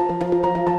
[0.00, 0.69] Música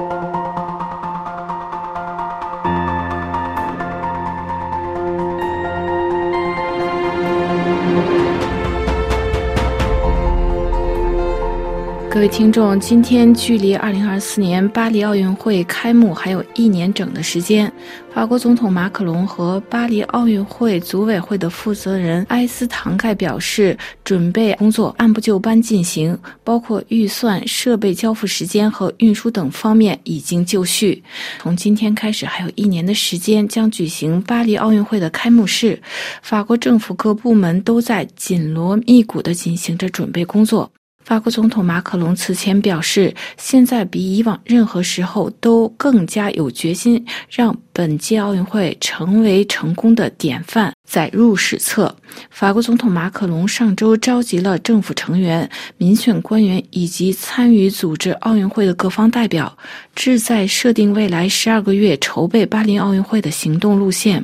[12.14, 17.72] 各位听众，今天距离二零二四年巴黎奥运会开幕还有一年整的时间。
[18.14, 31.02] 法国总统马克龙和巴黎奥运会组委会的负责人埃斯唐盖表示，准备工作按部就班进行，包括预算、设备交付时间和运输等方面已经就绪。
[31.40, 35.82] 从今天开始，还有一年的时间将举行巴黎奥运会的开幕式。
[36.22, 40.70] 法国政府各部门都在紧锣密鼓地进行着准备工作。
[41.04, 51.96] 法国总统马克龙此前表示，现在比以往任何时候都更加有决心，让本届奥运会成为成功的典范，载入史册。
[52.30, 59.58] 法国总统马克龙上周召集了政府成员、民选官员以及参与组织奥运会的各方代表，
[59.96, 64.24] 旨在设定未来十二个月筹备巴黎奥运会的行动路线。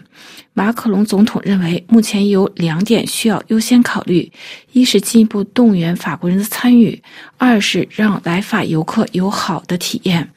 [0.53, 4.30] 马克龙总统认为，目前有两点需要优先考虑：
[4.72, 7.00] 一是进一步动员法国人的参与；
[7.38, 10.28] 二是让来法游客有好的体验。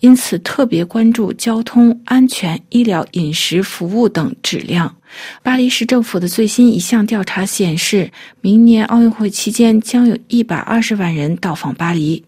[0.00, 4.94] 因此，特别关注交通安全、医疗、饮食服务等质量。
[5.42, 12.24] 巴黎市政府的最新一项调查显示，明年奥运会期间将有一百二十万人到访巴黎。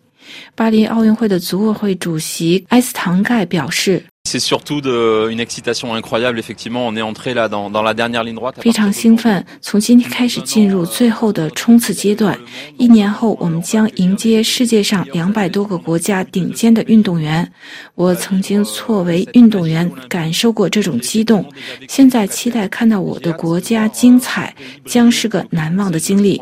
[0.54, 4.02] 巴黎奥运会的组委会主席埃斯唐盖表示。
[4.30, 6.38] C'est surtout de une excitation incroyable.
[6.38, 8.60] Effectivement, on est entré là dans dans la dernière ligne droite.
[8.62, 12.38] 非常兴奋，从今天开始进入最后的冲刺阶段。
[12.78, 17.50] 一年后，我们将迎接世界上两百多个国家顶尖的运动员。
[17.96, 21.44] 我曾经作为运动员感受过这种激动，
[21.88, 26.40] 现在期待看到我的国家精彩，将是个难忘的经历。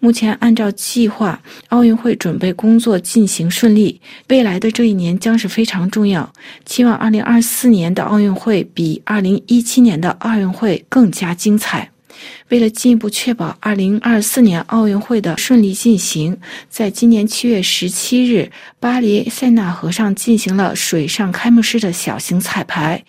[0.00, 4.00] 目前按照计划，奥运会准备工作进行顺利。
[4.28, 6.32] 未来的这一年将是非常重要，
[6.64, 11.88] 期望2024年的奥运会比2017年的奥运会更加精彩。
[12.50, 16.36] 为了进一步确保2024年奥运会的顺利进行，
[16.68, 23.02] 在今年7月17日，巴黎塞纳河上进行了水上开幕式的小型彩排。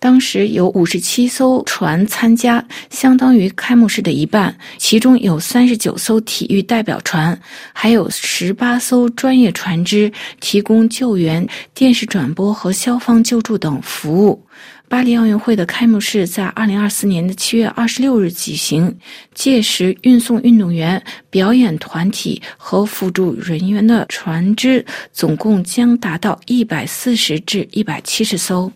[0.00, 4.56] 当时有五十七艘船参加，相当于开幕式的一半。
[4.76, 7.38] 其中有三十九艘体育代表船，
[7.72, 10.10] 还有十八艘专业船只，
[10.40, 14.44] 提供救援、电视转播和消防救助等服务。
[14.88, 18.96] 巴黎奥运会的开幕式在二零二四年的七月二十六日举行，
[19.34, 24.82] 届时运送运动员、表演团体和辅助人员的船只
[25.12, 28.72] 总共将达到一百四十至一百七十艘。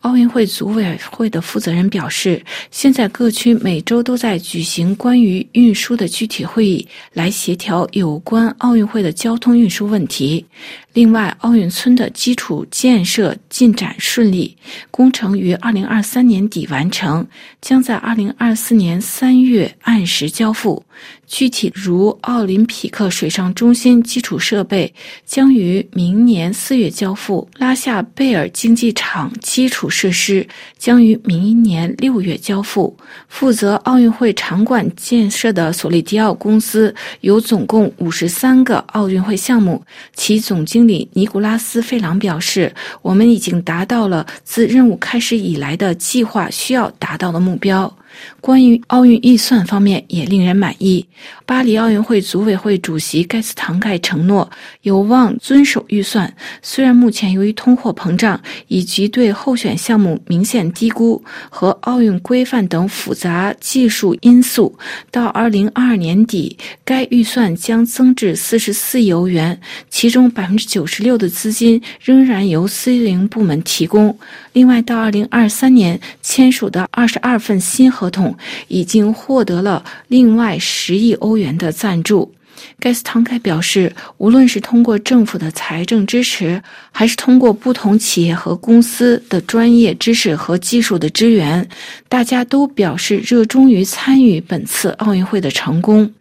[0.00, 10.44] 奥运会组委会的负责人表示，现在各区每周都在举行关于运输的具体会议，来协调有关奥运会的交通运输问题。
[10.92, 14.56] 另外，奥运村的基础建设进展顺利，
[14.90, 17.24] 工程于二零二三年底完成，
[17.60, 20.84] 将在二零二四年三月按时交付。
[21.28, 24.92] 具体如奥林匹克水上中心基础设备
[25.24, 32.96] 将于明年四月交付，拉夏贝尔竞技场基础设施将于明年六月交付。
[33.28, 39.82] 负责奥运会场馆建设的索利迪奥公司有总共五十三个奥运会项目，
[40.14, 42.72] 其总经理尼古拉斯·费朗表示
[43.02, 47.92] ：“我们已经达到了自任务开始以来的计划需要达到的目标。”
[48.40, 51.04] 关于奥运预算方面也令人满意。
[51.44, 54.48] 巴黎奥运会组委会主席盖斯唐盖承诺
[54.82, 64.78] 有望遵守预算，虽然目前由于通货膨胀以及对候选项目明显低估和奥运规范等复杂技术因素，
[65.10, 69.58] 到二零二二年底，该预算将增至四十四亿欧元，
[69.88, 74.16] 其中百分之九十六的资金仍然由私营部门提供。
[74.58, 78.36] 另外，到二零二三年签署的二十二份新合同
[78.66, 82.34] 已经获得了另外十亿欧元的赞助。
[82.80, 86.60] 盖斯唐凯表示，无论是通过政府的财政支持，
[86.90, 91.64] 还是通过不同企业和公司的专业知识和技术的支援，
[92.08, 96.12] 大家都表示热衷于参与本次奥运会的成功。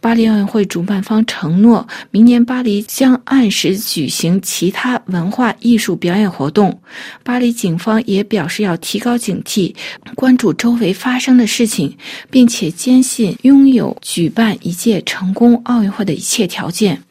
[0.00, 6.80] 巴黎奥运会主办方承诺，明年巴黎将按时举行其他文化艺术表演活动。
[7.24, 9.74] 巴黎警方也表示要提高警惕，
[10.14, 11.96] 关注周围发生的事情，
[12.30, 17.02] 并且坚信拥有举办一届成功奥运会的一切条件。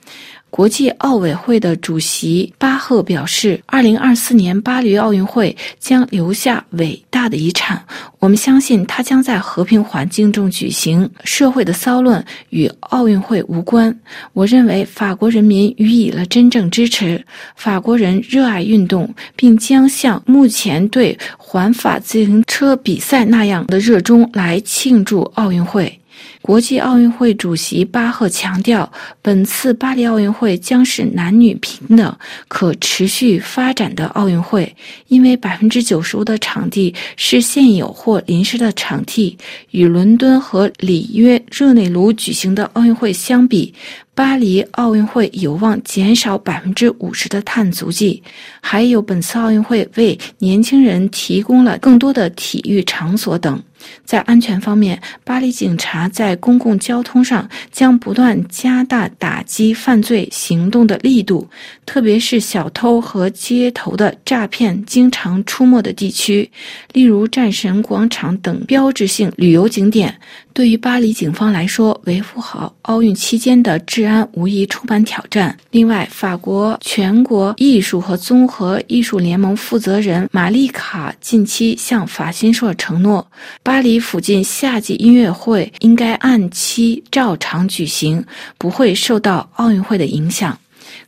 [0.55, 7.83] 国际奥委会的主席巴赫表示，二零二四年巴黎奥运会将留下伟大的遗产。
[8.19, 11.09] 我们相信它将在和平环境中举行。
[11.25, 13.93] 社会的骚乱与奥运会无关。
[14.31, 17.21] 我认为法国人民予以了真正支持。
[17.57, 25.99] 法国人热爱运动，并将像目前对环法自行车比赛那样的热衷来庆祝奥运会。
[26.41, 28.91] 国际奥运会主席巴赫强调，
[29.21, 32.15] 本次巴黎奥运会将是男女平等、
[32.47, 34.75] 可持续发展的奥运会，
[35.07, 39.37] 因为百分之九十五的场地是现有或临时的场地。
[39.71, 43.73] 与伦敦和里约热内卢举行的奥运会相比，
[44.15, 48.23] 巴黎奥运会有望减少百分之五十的碳足迹。
[48.61, 53.61] 还有，本次奥运会为年轻人提供了更多的体育场所等。
[54.03, 61.47] 在安全方面，巴黎警察在公共交通上将不断加大打击犯罪行动的力度，
[61.85, 66.49] 特别是小偷和街头的诈骗经常出没的地区，
[66.93, 70.17] 例如战神广场等标志性旅游景点。
[70.55, 75.55] 对于巴黎警方来说，维护好奥运期间的治安无疑充满挑战。
[75.69, 83.27] 另外，法国全国艺术和综合艺术联盟负责人玛丽卡近期向法新社承诺，
[83.63, 88.23] 巴黎附近夏季音乐会应该按期照常举行，
[88.57, 90.57] 不会受到奥运会的影响。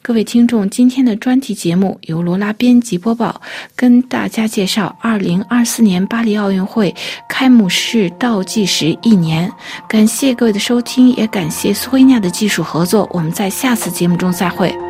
[0.02, 3.42] 各位听众，今天的专题节目由罗拉编辑播报，
[3.76, 6.94] 跟大家介绍二零二四年巴黎奥运会
[7.28, 9.52] 开幕式倒计时一年。
[9.90, 13.10] 感谢各位的收听，也感谢苏菲亚的技术合作。
[13.12, 14.87] 我们在下次节目中再会。